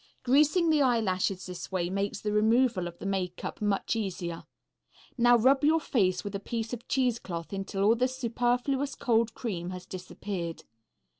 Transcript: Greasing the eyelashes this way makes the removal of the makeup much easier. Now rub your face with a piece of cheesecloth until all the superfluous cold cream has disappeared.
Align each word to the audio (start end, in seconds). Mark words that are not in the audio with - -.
Greasing 0.23 0.71
the 0.71 0.81
eyelashes 0.81 1.45
this 1.45 1.71
way 1.71 1.87
makes 1.91 2.19
the 2.21 2.31
removal 2.31 2.87
of 2.87 2.97
the 2.97 3.05
makeup 3.05 3.61
much 3.61 3.95
easier. 3.95 4.45
Now 5.15 5.37
rub 5.37 5.63
your 5.63 5.79
face 5.79 6.23
with 6.23 6.33
a 6.33 6.39
piece 6.39 6.73
of 6.73 6.87
cheesecloth 6.87 7.53
until 7.53 7.83
all 7.83 7.93
the 7.95 8.07
superfluous 8.07 8.95
cold 8.95 9.35
cream 9.35 9.69
has 9.69 9.85
disappeared. 9.85 10.63